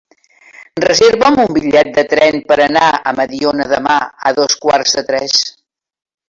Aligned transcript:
Reserva'm 0.85 1.35
un 1.43 1.51
bitllet 1.57 1.91
de 1.97 2.05
tren 2.13 2.39
per 2.53 2.57
anar 2.65 2.87
a 2.95 3.13
Mediona 3.21 3.69
demà 3.75 3.99
a 4.31 4.33
dos 4.41 4.57
quarts 4.67 4.97
de 5.01 5.05
tres. 5.13 5.39